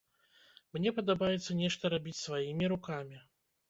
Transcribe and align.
Мне 0.77 0.93
падабаецца 1.01 1.59
нешта 1.61 1.95
рабіць 1.99 2.19
сваімі 2.25 2.75
рукамі. 2.77 3.27